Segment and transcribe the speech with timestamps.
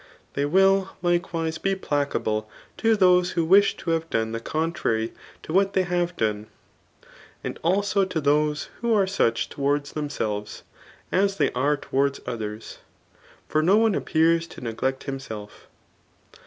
[0.35, 5.53] Th^y will likewise be placable to those who wish to have done the contrary to
[5.53, 6.47] what they have done.
[7.43, 10.63] And also to diose who are such towaid$ themselves,
[11.11, 12.79] as they are towards others;
[13.53, 15.67] £or no one appears to neglect himself.